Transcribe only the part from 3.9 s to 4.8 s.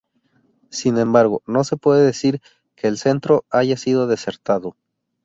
desertado.